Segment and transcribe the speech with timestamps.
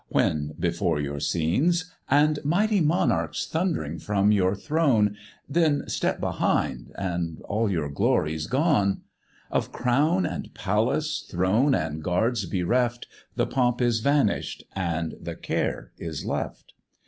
[0.09, 5.15] when before your scenes, And mighty monarchs thund'ring from your throne;
[5.47, 9.01] Then step behind, and all your glory's gone:
[9.51, 15.91] Of crown and palace, throne and guards bereft, The pomp is vanish'd and the care
[15.99, 16.73] is left.